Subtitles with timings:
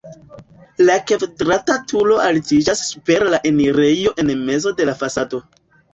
[0.87, 5.43] La kvadrata turo altiĝas super la enirejo en mezo de la fasado.